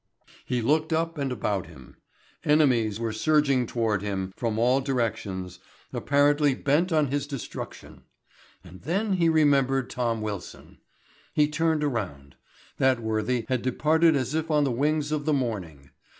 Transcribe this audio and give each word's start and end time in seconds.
He 0.47 0.63
looked 0.63 0.91
up 0.91 1.19
and 1.19 1.31
about 1.31 1.67
him. 1.67 1.95
Enemies 2.43 2.99
were 2.99 3.13
surging 3.13 3.67
toward 3.67 4.01
him 4.01 4.33
from 4.35 4.57
all 4.57 4.81
directions 4.81 5.59
apparently 5.93 6.55
bent 6.55 6.91
on 6.91 7.09
his 7.11 7.27
destruction. 7.27 8.05
And 8.63 8.81
then 8.81 9.13
he 9.13 9.29
remembered 9.29 9.91
Tom 9.91 10.21
Wilson. 10.23 10.79
He 11.35 11.47
turned 11.47 11.83
around. 11.83 12.35
That 12.79 12.99
worthy 12.99 13.45
had 13.47 13.61
departed 13.61 14.15
as 14.15 14.33
if 14.33 14.49
on 14.49 14.63
the 14.63 14.71
wings 14.71 15.11
of 15.11 15.25
the 15.25 15.33
morning. 15.33 15.91